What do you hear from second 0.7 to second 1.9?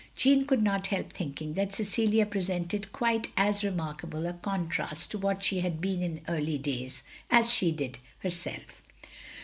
help thinking that